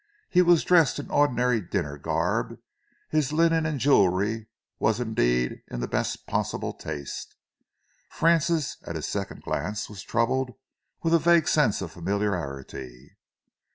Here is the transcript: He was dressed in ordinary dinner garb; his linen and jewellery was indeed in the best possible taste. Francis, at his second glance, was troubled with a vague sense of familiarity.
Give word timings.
He 0.31 0.41
was 0.41 0.63
dressed 0.63 0.97
in 0.97 1.11
ordinary 1.11 1.61
dinner 1.61 1.95
garb; 1.95 2.57
his 3.11 3.31
linen 3.31 3.67
and 3.67 3.79
jewellery 3.79 4.47
was 4.79 4.99
indeed 4.99 5.61
in 5.67 5.79
the 5.79 5.87
best 5.87 6.25
possible 6.25 6.73
taste. 6.73 7.35
Francis, 8.09 8.77
at 8.83 8.95
his 8.95 9.05
second 9.07 9.43
glance, 9.43 9.89
was 9.89 10.01
troubled 10.01 10.53
with 11.03 11.13
a 11.13 11.19
vague 11.19 11.47
sense 11.47 11.83
of 11.83 11.91
familiarity. 11.91 13.15